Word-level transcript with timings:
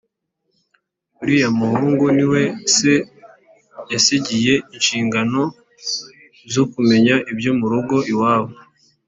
uriya 1.21 1.49
muhungu 1.59 2.05
niwe 2.17 2.41
se 2.75 2.93
yasigiye 3.93 4.53
ishingano 4.77 5.41
zokumenya 6.53 7.15
ibyo 7.31 7.51
murugo 7.59 7.95
iwabo 8.11 8.53